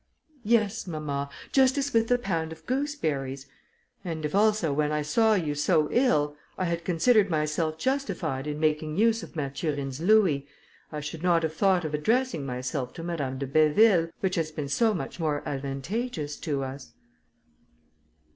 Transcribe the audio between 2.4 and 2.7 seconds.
of